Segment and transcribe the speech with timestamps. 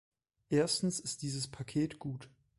[0.49, 2.27] Erstens ist dieses Paket gut.